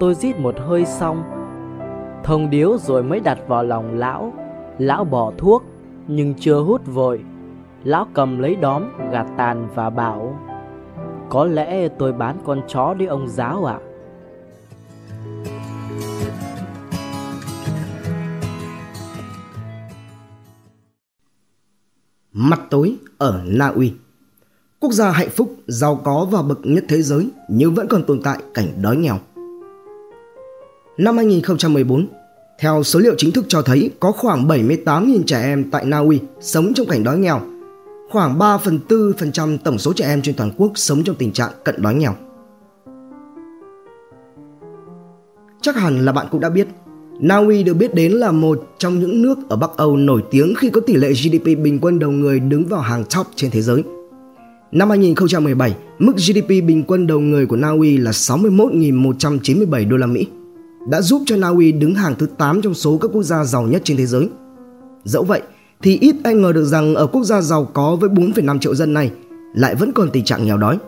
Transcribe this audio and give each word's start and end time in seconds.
tôi 0.00 0.14
rít 0.14 0.38
một 0.38 0.54
hơi 0.58 0.86
xong 0.86 1.22
Thông 2.24 2.50
điếu 2.50 2.78
rồi 2.78 3.02
mới 3.02 3.20
đặt 3.20 3.38
vào 3.48 3.64
lòng 3.64 3.98
lão 3.98 4.32
Lão 4.78 5.04
bỏ 5.04 5.32
thuốc 5.38 5.64
Nhưng 6.08 6.34
chưa 6.34 6.60
hút 6.60 6.86
vội 6.86 7.24
Lão 7.84 8.06
cầm 8.14 8.38
lấy 8.38 8.56
đóm 8.56 8.84
gạt 9.10 9.26
tàn 9.36 9.68
và 9.74 9.90
bảo 9.90 10.38
Có 11.28 11.44
lẽ 11.44 11.88
tôi 11.88 12.12
bán 12.12 12.36
con 12.44 12.60
chó 12.68 12.94
đi 12.94 13.06
ông 13.06 13.28
giáo 13.28 13.64
ạ 13.64 13.78
à? 13.80 13.86
Mặt 22.32 22.60
tối 22.70 22.96
ở 23.18 23.42
Na 23.44 23.68
Uy 23.68 23.92
Quốc 24.80 24.92
gia 24.92 25.10
hạnh 25.10 25.30
phúc, 25.30 25.54
giàu 25.66 26.00
có 26.04 26.26
và 26.30 26.42
bậc 26.42 26.58
nhất 26.62 26.84
thế 26.88 27.02
giới 27.02 27.30
nhưng 27.48 27.74
vẫn 27.74 27.86
còn 27.88 28.04
tồn 28.04 28.20
tại 28.22 28.38
cảnh 28.54 28.66
đói 28.82 28.96
nghèo. 28.96 29.18
Năm 30.98 31.16
2014, 31.16 32.06
theo 32.58 32.82
số 32.82 32.98
liệu 32.98 33.14
chính 33.18 33.32
thức 33.32 33.44
cho 33.48 33.62
thấy 33.62 33.90
có 34.00 34.12
khoảng 34.12 34.48
78.000 34.48 35.22
trẻ 35.26 35.42
em 35.42 35.70
tại 35.70 35.84
Na 35.84 35.98
Uy 35.98 36.20
sống 36.40 36.74
trong 36.74 36.86
cảnh 36.86 37.04
đói 37.04 37.18
nghèo. 37.18 37.40
Khoảng 38.10 38.38
3 38.38 38.58
phần 38.58 38.78
4% 38.88 39.58
tổng 39.58 39.78
số 39.78 39.92
trẻ 39.92 40.06
em 40.06 40.22
trên 40.22 40.34
toàn 40.34 40.50
quốc 40.56 40.72
sống 40.74 41.04
trong 41.04 41.16
tình 41.16 41.32
trạng 41.32 41.50
cận 41.64 41.82
đói 41.82 41.94
nghèo. 41.94 42.14
Chắc 45.60 45.76
hẳn 45.76 46.04
là 46.04 46.12
bạn 46.12 46.26
cũng 46.30 46.40
đã 46.40 46.50
biết, 46.50 46.68
Na 47.20 47.36
Uy 47.36 47.62
được 47.62 47.74
biết 47.74 47.94
đến 47.94 48.12
là 48.12 48.32
một 48.32 48.66
trong 48.78 49.00
những 49.00 49.22
nước 49.22 49.38
ở 49.48 49.56
Bắc 49.56 49.70
Âu 49.76 49.96
nổi 49.96 50.22
tiếng 50.30 50.54
khi 50.54 50.70
có 50.70 50.80
tỷ 50.80 50.94
lệ 50.94 51.12
GDP 51.12 51.44
bình 51.44 51.78
quân 51.82 51.98
đầu 51.98 52.10
người 52.10 52.40
đứng 52.40 52.64
vào 52.66 52.80
hàng 52.80 53.04
top 53.16 53.26
trên 53.36 53.50
thế 53.50 53.62
giới. 53.62 53.82
Năm 54.72 54.88
2017, 54.88 55.76
mức 55.98 56.12
GDP 56.16 56.48
bình 56.48 56.84
quân 56.86 57.06
đầu 57.06 57.20
người 57.20 57.46
của 57.46 57.56
Na 57.56 57.68
Uy 57.68 57.96
là 57.96 58.10
61.197 58.10 59.88
đô 59.88 59.96
la 59.96 60.06
Mỹ 60.06 60.26
đã 60.88 61.02
giúp 61.02 61.22
cho 61.26 61.36
Na 61.36 61.48
Uy 61.48 61.72
đứng 61.72 61.94
hàng 61.94 62.14
thứ 62.18 62.26
8 62.38 62.62
trong 62.62 62.74
số 62.74 62.98
các 62.98 63.10
quốc 63.14 63.22
gia 63.22 63.44
giàu 63.44 63.62
nhất 63.62 63.82
trên 63.84 63.96
thế 63.96 64.06
giới. 64.06 64.28
Dẫu 65.04 65.24
vậy, 65.24 65.42
thì 65.82 65.98
ít 65.98 66.16
ai 66.24 66.34
ngờ 66.34 66.52
được 66.52 66.64
rằng 66.64 66.94
ở 66.94 67.06
quốc 67.06 67.24
gia 67.24 67.40
giàu 67.40 67.64
có 67.64 67.96
với 67.96 68.10
4,5 68.10 68.58
triệu 68.58 68.74
dân 68.74 68.94
này 68.94 69.10
lại 69.54 69.74
vẫn 69.74 69.92
còn 69.92 70.10
tình 70.10 70.24
trạng 70.24 70.46
nghèo 70.46 70.58
đói. 70.58 70.78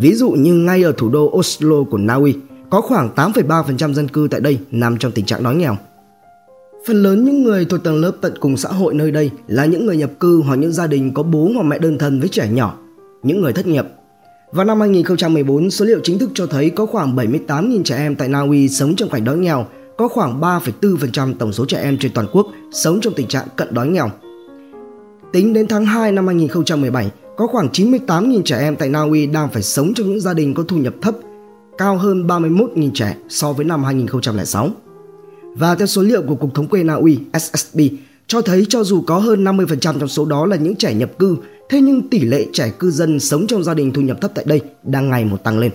Ví 0.00 0.14
dụ 0.14 0.30
như 0.30 0.54
ngay 0.54 0.82
ở 0.82 0.92
thủ 0.96 1.08
đô 1.08 1.30
Oslo 1.36 1.82
của 1.90 1.98
Na 1.98 2.14
Uy, 2.14 2.34
có 2.70 2.80
khoảng 2.80 3.10
8,3% 3.16 3.92
dân 3.92 4.08
cư 4.08 4.28
tại 4.30 4.40
đây 4.40 4.58
nằm 4.70 4.98
trong 4.98 5.12
tình 5.12 5.24
trạng 5.24 5.42
đói 5.42 5.54
nghèo. 5.54 5.76
Phần 6.86 7.02
lớn 7.02 7.24
những 7.24 7.42
người 7.42 7.64
thuộc 7.64 7.84
tầng 7.84 8.00
lớp 8.00 8.12
tận 8.20 8.34
cùng 8.40 8.56
xã 8.56 8.68
hội 8.68 8.94
nơi 8.94 9.10
đây 9.10 9.30
là 9.46 9.64
những 9.64 9.86
người 9.86 9.96
nhập 9.96 10.10
cư 10.20 10.42
hoặc 10.46 10.56
những 10.56 10.72
gia 10.72 10.86
đình 10.86 11.14
có 11.14 11.22
bố 11.22 11.50
hoặc 11.54 11.62
mẹ 11.62 11.78
đơn 11.78 11.98
thân 11.98 12.20
với 12.20 12.28
trẻ 12.28 12.48
nhỏ, 12.52 12.78
những 13.22 13.40
người 13.40 13.52
thất 13.52 13.66
nghiệp 13.66 13.84
vào 14.52 14.64
năm 14.64 14.80
2014, 14.80 15.70
số 15.70 15.84
liệu 15.84 16.00
chính 16.02 16.18
thức 16.18 16.30
cho 16.34 16.46
thấy 16.46 16.70
có 16.70 16.86
khoảng 16.86 17.16
78.000 17.16 17.82
trẻ 17.82 17.96
em 17.96 18.16
tại 18.16 18.28
Na 18.28 18.40
Uy 18.40 18.68
sống 18.68 18.96
trong 18.96 19.10
cảnh 19.10 19.24
đói 19.24 19.36
nghèo, 19.36 19.66
có 19.96 20.08
khoảng 20.08 20.40
3,4% 20.40 21.34
tổng 21.38 21.52
số 21.52 21.64
trẻ 21.64 21.82
em 21.82 21.98
trên 21.98 22.12
toàn 22.12 22.26
quốc 22.32 22.46
sống 22.72 22.98
trong 23.02 23.12
tình 23.16 23.28
trạng 23.28 23.46
cận 23.56 23.74
đói 23.74 23.88
nghèo. 23.88 24.10
Tính 25.32 25.52
đến 25.52 25.66
tháng 25.68 25.86
2 25.86 26.12
năm 26.12 26.26
2017, 26.26 27.10
có 27.36 27.46
khoảng 27.46 27.68
98.000 27.68 28.42
trẻ 28.42 28.58
em 28.58 28.76
tại 28.76 28.88
Na 28.88 29.00
Uy 29.00 29.26
đang 29.26 29.48
phải 29.50 29.62
sống 29.62 29.94
trong 29.94 30.08
những 30.08 30.20
gia 30.20 30.34
đình 30.34 30.54
có 30.54 30.64
thu 30.68 30.76
nhập 30.76 30.94
thấp, 31.02 31.14
cao 31.78 31.96
hơn 31.96 32.26
31.000 32.26 32.90
trẻ 32.94 33.16
so 33.28 33.52
với 33.52 33.64
năm 33.64 33.84
2006. 33.84 34.70
Và 35.54 35.74
theo 35.74 35.86
số 35.86 36.02
liệu 36.02 36.22
của 36.22 36.34
Cục 36.34 36.54
Thống 36.54 36.68
kê 36.68 36.84
Na 36.84 36.94
Uy 36.94 37.18
SSB 37.40 37.80
cho 38.26 38.40
thấy 38.40 38.66
cho 38.68 38.84
dù 38.84 39.02
có 39.06 39.18
hơn 39.18 39.44
50% 39.44 39.78
trong 39.80 40.08
số 40.08 40.24
đó 40.24 40.46
là 40.46 40.56
những 40.56 40.76
trẻ 40.76 40.94
nhập 40.94 41.10
cư 41.18 41.36
Thế 41.68 41.80
nhưng 41.80 42.08
tỷ 42.08 42.20
lệ 42.20 42.46
trẻ 42.52 42.72
cư 42.78 42.90
dân 42.90 43.20
sống 43.20 43.46
trong 43.46 43.64
gia 43.64 43.74
đình 43.74 43.92
thu 43.92 44.02
nhập 44.02 44.20
thấp 44.20 44.30
tại 44.34 44.44
đây 44.48 44.60
đang 44.82 45.10
ngày 45.10 45.24
một 45.24 45.44
tăng 45.44 45.58
lên. 45.58 45.72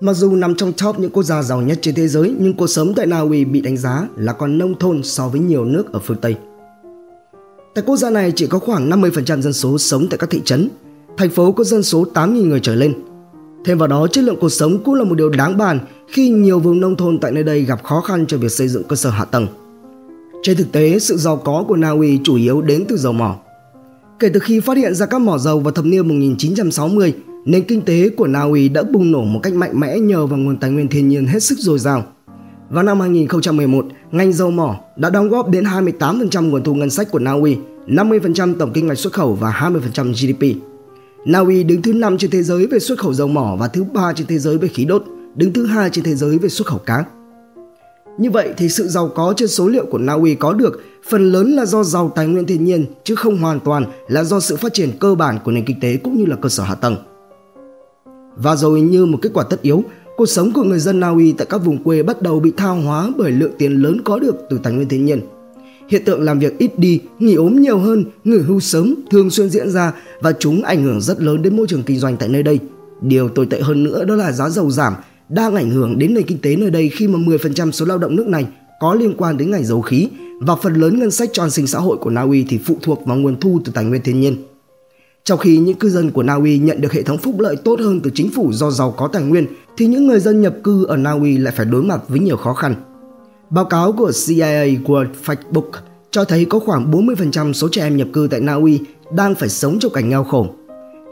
Mặc 0.00 0.14
dù 0.14 0.36
nằm 0.36 0.54
trong 0.54 0.72
top 0.72 0.98
những 0.98 1.10
quốc 1.10 1.22
gia 1.22 1.42
giàu 1.42 1.62
nhất 1.62 1.78
trên 1.82 1.94
thế 1.94 2.08
giới, 2.08 2.34
nhưng 2.38 2.54
cuộc 2.54 2.66
sống 2.66 2.92
tại 2.96 3.06
Na 3.06 3.20
Uy 3.20 3.44
bị 3.44 3.60
đánh 3.60 3.76
giá 3.76 4.08
là 4.16 4.32
còn 4.32 4.58
nông 4.58 4.78
thôn 4.78 5.02
so 5.02 5.28
với 5.28 5.40
nhiều 5.40 5.64
nước 5.64 5.92
ở 5.92 5.98
phương 5.98 6.16
Tây. 6.16 6.36
Tại 7.74 7.84
quốc 7.86 7.96
gia 7.96 8.10
này 8.10 8.32
chỉ 8.36 8.46
có 8.46 8.58
khoảng 8.58 8.90
50% 8.90 9.40
dân 9.40 9.52
số 9.52 9.78
sống 9.78 10.06
tại 10.10 10.18
các 10.18 10.30
thị 10.30 10.40
trấn, 10.44 10.68
thành 11.16 11.30
phố 11.30 11.52
có 11.52 11.64
dân 11.64 11.82
số 11.82 12.04
8.000 12.14 12.48
người 12.48 12.60
trở 12.60 12.74
lên. 12.74 12.94
Thêm 13.64 13.78
vào 13.78 13.88
đó, 13.88 14.06
chất 14.06 14.24
lượng 14.24 14.36
cuộc 14.40 14.48
sống 14.48 14.84
cũng 14.84 14.94
là 14.94 15.04
một 15.04 15.14
điều 15.14 15.30
đáng 15.30 15.58
bàn 15.58 15.78
khi 16.08 16.28
nhiều 16.28 16.58
vùng 16.58 16.80
nông 16.80 16.96
thôn 16.96 17.18
tại 17.18 17.32
nơi 17.32 17.44
đây 17.44 17.64
gặp 17.64 17.84
khó 17.84 18.00
khăn 18.00 18.26
cho 18.26 18.38
việc 18.38 18.52
xây 18.52 18.68
dựng 18.68 18.84
cơ 18.84 18.96
sở 18.96 19.10
hạ 19.10 19.24
tầng. 19.24 19.46
Trên 20.42 20.56
thực 20.56 20.72
tế, 20.72 20.98
sự 20.98 21.16
giàu 21.16 21.36
có 21.36 21.64
của 21.68 21.76
Na 21.76 21.90
Uy 21.90 22.20
chủ 22.24 22.36
yếu 22.36 22.62
đến 22.62 22.84
từ 22.88 22.96
dầu 22.96 23.12
mỏ. 23.12 23.36
Kể 24.24 24.30
từ 24.34 24.40
khi 24.40 24.60
phát 24.60 24.76
hiện 24.76 24.94
ra 24.94 25.06
các 25.06 25.20
mỏ 25.20 25.38
dầu 25.38 25.60
vào 25.60 25.72
thập 25.72 25.84
niên 25.84 26.08
1960, 26.08 27.14
nền 27.44 27.64
kinh 27.64 27.82
tế 27.82 28.08
của 28.08 28.26
Na 28.26 28.40
Uy 28.40 28.68
đã 28.68 28.82
bùng 28.82 29.12
nổ 29.12 29.24
một 29.24 29.40
cách 29.42 29.54
mạnh 29.54 29.80
mẽ 29.80 29.98
nhờ 29.98 30.26
vào 30.26 30.38
nguồn 30.38 30.56
tài 30.56 30.70
nguyên 30.70 30.88
thiên 30.88 31.08
nhiên 31.08 31.26
hết 31.26 31.42
sức 31.42 31.58
dồi 31.58 31.78
dào. 31.78 32.04
Vào 32.70 32.84
năm 32.84 33.00
2011, 33.00 33.86
ngành 34.12 34.32
dầu 34.32 34.50
mỏ 34.50 34.80
đã 34.96 35.10
đóng 35.10 35.28
góp 35.28 35.48
đến 35.48 35.64
28% 35.64 36.50
nguồn 36.50 36.62
thu 36.62 36.74
ngân 36.74 36.90
sách 36.90 37.10
của 37.10 37.18
Na 37.18 37.32
Uy, 37.32 37.56
50% 37.86 38.54
tổng 38.58 38.70
kinh 38.74 38.86
ngạch 38.86 38.98
xuất 38.98 39.12
khẩu 39.12 39.34
và 39.34 39.50
20% 39.50 40.12
GDP. 40.12 40.60
Na 41.26 41.38
Uy 41.38 41.64
đứng 41.64 41.82
thứ 41.82 41.92
5 41.92 42.18
trên 42.18 42.30
thế 42.30 42.42
giới 42.42 42.66
về 42.66 42.78
xuất 42.78 42.98
khẩu 42.98 43.14
dầu 43.14 43.28
mỏ 43.28 43.56
và 43.58 43.68
thứ 43.68 43.84
3 43.84 44.12
trên 44.12 44.26
thế 44.26 44.38
giới 44.38 44.58
về 44.58 44.68
khí 44.68 44.84
đốt, 44.84 45.04
đứng 45.34 45.52
thứ 45.52 45.66
2 45.66 45.90
trên 45.90 46.04
thế 46.04 46.14
giới 46.14 46.38
về 46.38 46.48
xuất 46.48 46.66
khẩu 46.66 46.78
cá. 46.78 47.04
Như 48.18 48.30
vậy 48.30 48.48
thì 48.56 48.68
sự 48.68 48.88
giàu 48.88 49.08
có 49.08 49.34
trên 49.36 49.48
số 49.48 49.68
liệu 49.68 49.86
của 49.86 49.98
Na 49.98 50.12
Uy 50.12 50.34
có 50.34 50.52
được 50.52 50.82
phần 51.08 51.32
lớn 51.32 51.50
là 51.50 51.66
do 51.66 51.84
giàu 51.84 52.12
tài 52.14 52.26
nguyên 52.26 52.46
thiên 52.46 52.64
nhiên 52.64 52.86
chứ 53.04 53.14
không 53.14 53.38
hoàn 53.38 53.60
toàn 53.60 53.84
là 54.08 54.24
do 54.24 54.40
sự 54.40 54.56
phát 54.56 54.74
triển 54.74 54.90
cơ 55.00 55.14
bản 55.14 55.38
của 55.44 55.52
nền 55.52 55.64
kinh 55.64 55.80
tế 55.80 55.96
cũng 55.96 56.18
như 56.18 56.26
là 56.26 56.36
cơ 56.36 56.48
sở 56.48 56.62
hạ 56.62 56.74
tầng. 56.74 56.96
Và 58.36 58.56
rồi 58.56 58.80
như 58.80 59.06
một 59.06 59.18
kết 59.22 59.30
quả 59.34 59.44
tất 59.50 59.62
yếu, 59.62 59.84
cuộc 60.16 60.26
sống 60.26 60.52
của 60.52 60.62
người 60.62 60.78
dân 60.78 61.00
Na 61.00 61.08
Uy 61.08 61.32
tại 61.32 61.46
các 61.50 61.58
vùng 61.58 61.84
quê 61.84 62.02
bắt 62.02 62.22
đầu 62.22 62.40
bị 62.40 62.52
thao 62.56 62.74
hóa 62.74 63.10
bởi 63.16 63.30
lượng 63.30 63.52
tiền 63.58 63.82
lớn 63.82 64.00
có 64.04 64.18
được 64.18 64.34
từ 64.50 64.58
tài 64.62 64.72
nguyên 64.72 64.88
thiên 64.88 65.04
nhiên. 65.04 65.20
Hiện 65.88 66.04
tượng 66.04 66.22
làm 66.22 66.38
việc 66.38 66.58
ít 66.58 66.78
đi, 66.78 67.00
nghỉ 67.18 67.34
ốm 67.34 67.60
nhiều 67.60 67.78
hơn, 67.78 68.04
nghỉ 68.24 68.38
hưu 68.38 68.60
sớm 68.60 68.94
thường 69.10 69.30
xuyên 69.30 69.50
diễn 69.50 69.70
ra 69.70 69.92
và 70.20 70.32
chúng 70.38 70.62
ảnh 70.62 70.84
hưởng 70.84 71.00
rất 71.00 71.22
lớn 71.22 71.42
đến 71.42 71.56
môi 71.56 71.66
trường 71.66 71.82
kinh 71.82 71.98
doanh 71.98 72.16
tại 72.16 72.28
nơi 72.28 72.42
đây. 72.42 72.58
Điều 73.00 73.28
tồi 73.28 73.46
tệ 73.46 73.60
hơn 73.60 73.84
nữa 73.84 74.04
đó 74.04 74.14
là 74.14 74.32
giá 74.32 74.48
dầu 74.48 74.70
giảm 74.70 74.94
đang 75.28 75.54
ảnh 75.54 75.70
hưởng 75.70 75.98
đến 75.98 76.14
nền 76.14 76.26
kinh 76.26 76.38
tế 76.38 76.56
nơi 76.56 76.70
đây 76.70 76.88
khi 76.88 77.08
mà 77.08 77.18
10% 77.18 77.70
số 77.70 77.86
lao 77.86 77.98
động 77.98 78.16
nước 78.16 78.26
này 78.26 78.46
có 78.80 78.94
liên 78.94 79.14
quan 79.16 79.36
đến 79.36 79.50
ngành 79.50 79.64
dầu 79.64 79.82
khí 79.82 80.08
và 80.40 80.56
phần 80.56 80.74
lớn 80.74 80.98
ngân 80.98 81.10
sách 81.10 81.30
cho 81.32 81.42
an 81.44 81.50
sinh 81.50 81.66
xã 81.66 81.78
hội 81.78 81.96
của 81.96 82.10
Na 82.10 82.22
Uy 82.22 82.46
thì 82.48 82.58
phụ 82.58 82.76
thuộc 82.82 83.06
vào 83.06 83.16
nguồn 83.16 83.40
thu 83.40 83.60
từ 83.64 83.72
tài 83.72 83.84
nguyên 83.84 84.02
thiên 84.02 84.20
nhiên. 84.20 84.36
Trong 85.24 85.38
khi 85.38 85.58
những 85.58 85.76
cư 85.76 85.90
dân 85.90 86.10
của 86.10 86.22
Na 86.22 86.34
Uy 86.34 86.58
nhận 86.58 86.80
được 86.80 86.92
hệ 86.92 87.02
thống 87.02 87.18
phúc 87.18 87.34
lợi 87.38 87.56
tốt 87.56 87.80
hơn 87.80 88.00
từ 88.00 88.10
chính 88.14 88.30
phủ 88.30 88.52
do 88.52 88.70
giàu 88.70 88.94
có 88.96 89.08
tài 89.08 89.22
nguyên, 89.22 89.46
thì 89.76 89.86
những 89.86 90.06
người 90.06 90.20
dân 90.20 90.40
nhập 90.40 90.54
cư 90.64 90.84
ở 90.84 90.96
Na 90.96 91.10
Uy 91.10 91.38
lại 91.38 91.54
phải 91.56 91.66
đối 91.66 91.82
mặt 91.82 92.00
với 92.08 92.18
nhiều 92.18 92.36
khó 92.36 92.54
khăn. 92.54 92.74
Báo 93.50 93.64
cáo 93.64 93.92
của 93.92 94.12
CIA 94.26 94.66
World 94.84 95.08
Factbook 95.24 95.70
cho 96.10 96.24
thấy 96.24 96.44
có 96.44 96.58
khoảng 96.58 96.90
40% 96.90 97.52
số 97.52 97.68
trẻ 97.72 97.82
em 97.82 97.96
nhập 97.96 98.08
cư 98.12 98.28
tại 98.30 98.40
Na 98.40 98.54
Uy 98.54 98.80
đang 99.12 99.34
phải 99.34 99.48
sống 99.48 99.78
trong 99.78 99.92
cảnh 99.92 100.08
nghèo 100.08 100.24
khổ. 100.24 100.46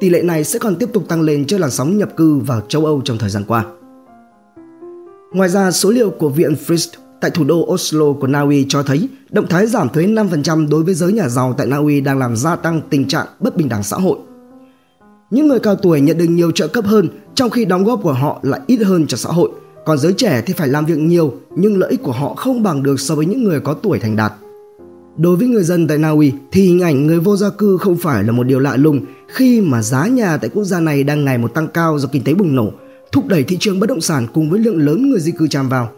Tỷ 0.01 0.11
lệ 0.11 0.23
này 0.23 0.45
sẽ 0.45 0.59
còn 0.59 0.77
tiếp 0.77 0.89
tục 0.93 1.09
tăng 1.09 1.23
lên 1.23 1.45
trước 1.45 1.59
làn 1.59 1.71
sóng 1.71 1.99
nhập 1.99 2.17
cư 2.17 2.37
vào 2.37 2.61
châu 2.69 2.85
Âu 2.85 3.01
trong 3.05 3.19
thời 3.19 3.31
gian 3.31 3.45
qua. 3.45 3.65
Ngoài 5.33 5.49
ra, 5.49 5.71
số 5.71 5.91
liệu 5.91 6.11
của 6.11 6.29
Viện 6.29 6.55
Frist 6.67 6.89
tại 7.21 7.31
thủ 7.31 7.45
đô 7.45 7.67
Oslo 7.73 8.13
của 8.13 8.27
Na 8.27 8.41
Uy 8.41 8.67
cho 8.69 8.83
thấy 8.83 9.09
động 9.31 9.47
thái 9.49 9.67
giảm 9.67 9.89
thuế 9.89 10.07
5% 10.07 10.69
đối 10.69 10.83
với 10.83 10.95
giới 10.95 11.13
nhà 11.13 11.29
giàu 11.29 11.55
tại 11.59 11.67
Na 11.67 11.77
Uy 11.77 12.01
đang 12.01 12.19
làm 12.19 12.37
gia 12.37 12.57
tăng 12.57 12.81
tình 12.91 13.09
trạng 13.09 13.27
bất 13.41 13.57
bình 13.57 13.69
đẳng 13.69 13.83
xã 13.83 13.97
hội. 13.97 14.19
Những 15.31 15.49
người 15.49 15.59
cao 15.59 15.77
tuổi 15.77 16.01
nhận 16.01 16.19
được 16.19 16.25
nhiều 16.25 16.51
trợ 16.51 16.69
cấp 16.69 16.85
hơn 16.85 17.09
trong 17.35 17.51
khi 17.51 17.65
đóng 17.65 17.85
góp 17.85 18.01
của 18.03 18.13
họ 18.13 18.41
lại 18.43 18.61
ít 18.67 18.77
hơn 18.77 19.07
cho 19.07 19.17
xã 19.17 19.31
hội, 19.31 19.51
còn 19.85 19.99
giới 19.99 20.13
trẻ 20.13 20.43
thì 20.47 20.55
phải 20.55 20.69
làm 20.69 20.87
việc 20.87 20.99
nhiều 20.99 21.35
nhưng 21.57 21.79
lợi 21.79 21.91
ích 21.91 22.03
của 22.03 22.13
họ 22.13 22.35
không 22.35 22.63
bằng 22.63 22.83
được 22.83 23.01
so 23.01 23.15
với 23.15 23.27
những 23.27 23.45
người 23.45 23.61
có 23.61 23.75
tuổi 23.75 23.99
thành 23.99 24.17
đạt. 24.17 24.33
Đối 25.17 25.37
với 25.37 25.49
người 25.49 25.65
dân 25.65 25.87
tại 25.87 25.99
Na 25.99 26.11
Uy 26.11 26.33
thì 26.53 26.63
hình 26.63 26.81
ảnh 26.81 27.07
người 27.07 27.21
vô 27.21 27.37
gia 27.37 27.51
cư 27.51 27.77
không 27.77 27.97
phải 27.97 28.25
là 28.25 28.33
một 28.33 28.43
điều 28.43 28.59
lạ 28.59 28.77
lùng 28.77 29.01
khi 29.29 29.61
mà 29.61 29.83
giá 29.83 30.07
nhà 30.07 30.37
tại 30.37 30.51
quốc 30.55 30.65
gia 30.65 30.81
này 30.81 31.05
đang 31.05 31.25
ngày 31.25 31.39
một 31.39 31.55
tăng 31.55 31.69
cao 31.69 31.99
do 31.99 32.09
kinh 32.13 32.25
tế 32.25 32.35
bùng 32.35 32.55
nổ, 32.55 32.73
thúc 33.13 33.27
đẩy 33.27 33.45
thị 33.45 33.57
trường 33.61 33.81
bất 33.81 33.89
động 33.89 34.01
sản 34.01 34.27
cùng 34.35 34.51
với 34.51 34.61
lượng 34.61 34.87
lớn 34.87 35.11
người 35.11 35.21
di 35.21 35.33
cư 35.33 35.49
tràn 35.49 35.69
vào. 35.69 35.91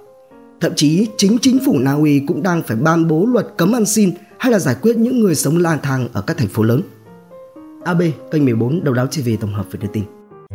Thậm 0.61 0.72
chí 0.77 1.07
chính 1.16 1.39
chính 1.39 1.59
phủ 1.66 1.78
Na 1.78 1.93
Uy 1.93 2.22
cũng 2.28 2.43
đang 2.43 2.63
phải 2.63 2.77
ban 2.77 3.09
bố 3.09 3.27
luật 3.27 3.47
cấm 3.57 3.72
ăn 3.72 3.87
xin 3.87 4.13
hay 4.39 4.53
là 4.53 4.59
giải 4.59 4.77
quyết 4.83 4.97
những 4.97 5.21
người 5.21 5.34
sống 5.34 5.59
lang 5.59 5.78
thang 5.83 6.09
ở 6.13 6.21
các 6.21 6.37
thành 6.37 6.49
phố 6.49 6.63
lớn. 6.63 6.83
AB, 7.84 8.03
kênh 8.31 8.45
14 8.45 8.84
Đầu 8.84 8.95
đáo 8.95 9.07
TV 9.07 9.28
tổng 9.41 9.55
hợp 9.55 9.66
về 9.71 9.78
đưa 9.83 9.89
tin. 9.93 10.05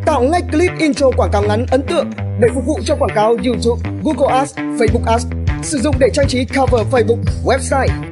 Tạo 0.06 0.24
ngay 0.24 0.42
clip 0.52 0.72
intro 0.80 1.12
quảng 1.18 1.30
cáo 1.34 1.44
ngắn 1.48 1.66
ấn 1.72 1.82
tượng 1.90 2.10
để 2.40 2.48
phục 2.56 2.66
vụ 2.66 2.80
cho 2.86 2.96
quảng 2.96 3.16
cáo 3.16 3.36
YouTube, 3.46 3.92
Google 4.04 4.38
Ads, 4.38 4.58
Facebook 4.58 5.06
Ads. 5.06 5.26
Sử 5.64 5.78
dụng 5.78 5.96
để 6.00 6.10
trang 6.14 6.28
trí 6.28 6.46
cover 6.46 6.88
Facebook, 6.92 7.24
website 7.46 8.09